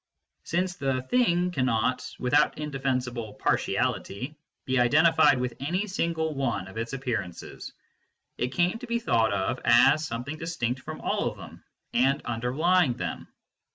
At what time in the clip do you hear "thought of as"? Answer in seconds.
8.97-10.03